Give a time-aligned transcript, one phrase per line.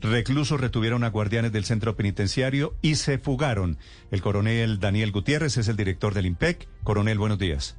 [0.00, 3.78] Reclusos retuvieron a guardianes del centro penitenciario y se fugaron.
[4.12, 6.68] El coronel Daniel Gutiérrez es el director del IMPEC.
[6.84, 7.76] Coronel, buenos días.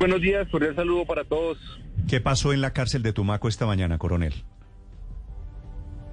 [0.00, 1.58] Buenos días, cordial saludo para todos.
[2.08, 4.34] ¿Qué pasó en la cárcel de Tumaco esta mañana, coronel?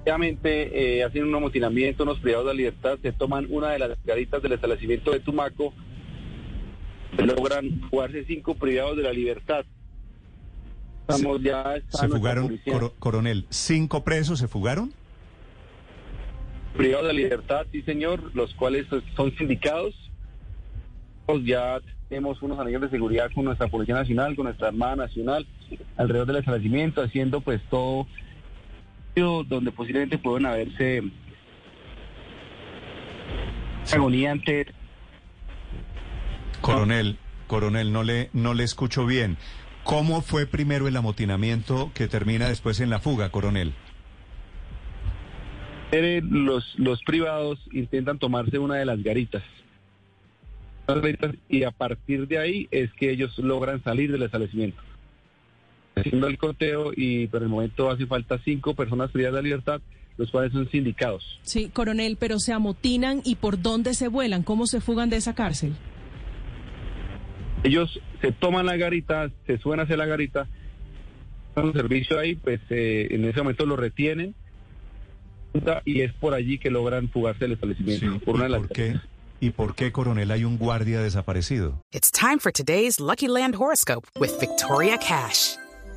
[0.02, 4.04] Obviamente, eh, hacen un amotinamiento, unos privados de la libertad, se toman una de las
[4.04, 5.74] garitas del establecimiento de Tumaco,
[7.18, 9.64] logran jugarse cinco privados de la libertad.
[11.08, 14.92] Estamos ya Se fugaron, coro- coronel, ¿cinco presos se fugaron?
[16.76, 19.94] privados de libertad, sí señor, los cuales pues, son sindicados.
[21.24, 21.78] Pues ya
[22.10, 25.46] tenemos unos anillos de seguridad con nuestra Policía Nacional, con nuestra Armada Nacional,
[25.96, 28.06] alrededor del establecimiento, haciendo pues todo
[29.14, 31.02] donde posiblemente pueden haberse
[33.94, 34.66] agonía ante
[36.60, 39.38] Coronel, coronel, no le, no le escucho bien.
[39.86, 43.72] ¿Cómo fue primero el amotinamiento que termina después en la fuga, coronel?
[45.92, 49.44] Los, los privados intentan tomarse una de las garitas.
[51.48, 54.82] Y a partir de ahí es que ellos logran salir del establecimiento.
[55.94, 59.80] Haciendo el conteo y por el momento hace falta cinco personas privadas de la libertad,
[60.18, 61.38] los cuales son sindicados.
[61.42, 65.36] Sí, coronel, pero se amotinan y por dónde se vuelan, cómo se fugan de esa
[65.36, 65.76] cárcel.
[67.66, 70.46] Ellos se toman la garita, se suben hacia la garita,
[71.54, 74.34] dan un servicio ahí, pues eh, en ese momento lo retienen
[75.84, 78.12] y es por allí que logran fugarse del establecimiento.
[78.12, 78.96] Sí, por una de ¿Y las por qué?
[79.40, 81.82] ¿Y por qué, coronel, hay un guardia desaparecido?
[81.92, 85.56] It's time for today's Lucky Land horoscope with Victoria Cash.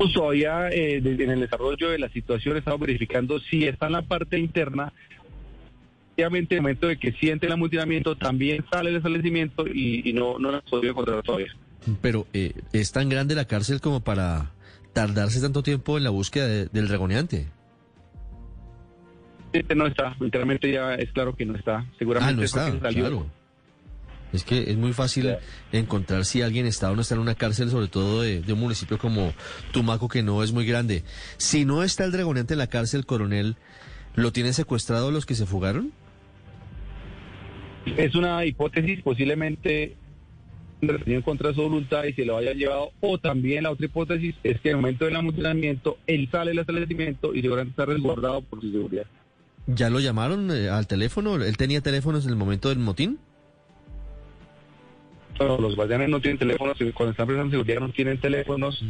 [0.00, 4.00] Pues todavía eh, en el desarrollo de la situación estamos verificando si está en la
[4.00, 4.94] parte interna.
[6.16, 10.14] Obviamente, en el momento de que siente el amotinamiento, también sale el establecimiento y, y
[10.14, 11.54] no, no la podido encontrar todavía.
[12.00, 14.52] Pero eh, es tan grande la cárcel como para
[14.94, 17.48] tardarse tanto tiempo en la búsqueda de- del regoneante.
[19.52, 21.84] Este no está, literalmente ya es claro que no está.
[21.98, 23.00] Seguramente Ah, no está, salió.
[23.04, 23.26] claro.
[24.32, 25.36] Es que es muy fácil
[25.72, 28.60] encontrar si alguien está o no está en una cárcel, sobre todo de, de un
[28.60, 29.32] municipio como
[29.72, 31.02] Tumaco, que no es muy grande.
[31.36, 33.56] Si no está el dragoneante en la cárcel, coronel,
[34.14, 35.92] ¿lo tienen secuestrado los que se fugaron?
[37.96, 39.96] Es una hipótesis, posiblemente
[40.82, 42.92] en contra de su voluntad y se lo haya llevado.
[43.00, 46.60] O también la otra hipótesis es que en el momento del amotinamiento, él sale del
[46.60, 49.06] establecimiento y seguramente está resguardado por su seguridad.
[49.66, 51.36] ¿Ya lo llamaron eh, al teléfono?
[51.36, 53.18] ¿Él tenía teléfonos en el momento del motín?
[55.40, 58.84] Los guardianes no tienen teléfonos, cuando están prestando seguridad no tienen teléfonos.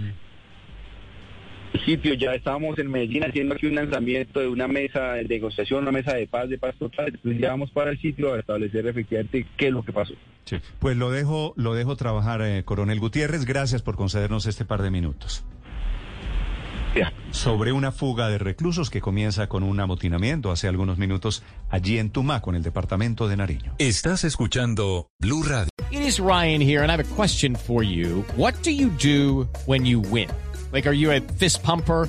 [1.72, 5.82] El sitio, ya estábamos en Medellín haciendo aquí un lanzamiento de una mesa de negociación,
[5.82, 7.06] una mesa de paz, de paz total.
[7.14, 10.14] Entonces llevamos para el sitio a establecer efectivamente qué es lo que pasó.
[10.46, 10.56] Sí.
[10.80, 13.44] Pues lo dejo, lo dejo trabajar, eh, coronel Gutiérrez.
[13.44, 15.44] Gracias por concedernos este par de minutos.
[17.30, 22.10] Sobre una fuga de reclusos que comienza con un amotinamiento hace algunos minutos allí en
[22.10, 23.74] Tumaco, en el departamento de Nariño.
[23.78, 25.70] Estás escuchando Blue Radio.
[25.90, 28.24] It is Ryan here, and I have a question for you.
[28.36, 30.28] What do you do when you win?
[30.72, 32.08] Like, are you a fist pumper?